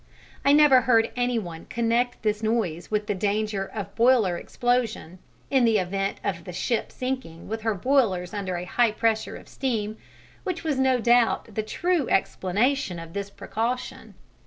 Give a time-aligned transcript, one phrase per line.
[0.43, 5.19] I never heard any one connect this noise with the danger of boiler explosion,
[5.51, 9.47] in the event of the ship sinking with her boilers under a high pressure of
[9.47, 9.97] steam,
[10.43, 14.15] which was no doubt the true explanation of this precaution.